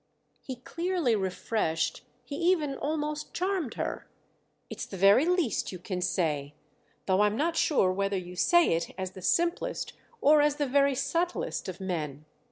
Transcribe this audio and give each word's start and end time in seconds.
He 0.41 0.55
clearly 0.55 1.15
refreshed, 1.15 2.01
he 2.25 2.35
even 2.35 2.75
almost 2.75 3.35
charmed 3.35 3.75
her. 3.75 4.07
"It's 4.67 4.87
the 4.87 4.97
very 4.97 5.27
least 5.27 5.71
you 5.71 5.77
can 5.77 6.01
say!—though 6.01 7.21
I'm 7.21 7.37
not 7.37 7.55
sure 7.55 7.91
whether 7.91 8.17
you 8.17 8.35
say 8.35 8.73
it 8.73 8.95
as 8.97 9.11
the 9.11 9.21
simplest 9.21 9.93
or 10.19 10.41
as 10.41 10.55
the 10.55 10.65
very 10.65 10.95
subtlest 10.95 11.69
of 11.69 11.79
men. 11.79 12.25